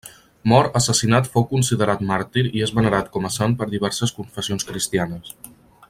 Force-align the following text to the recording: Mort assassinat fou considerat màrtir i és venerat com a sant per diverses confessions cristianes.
Mort 0.51 0.77
assassinat 0.79 1.27
fou 1.35 1.45
considerat 1.51 2.01
màrtir 2.13 2.45
i 2.61 2.65
és 2.69 2.73
venerat 2.79 3.13
com 3.17 3.29
a 3.29 3.31
sant 3.37 3.55
per 3.61 3.69
diverses 3.75 4.15
confessions 4.23 4.67
cristianes. 4.73 5.33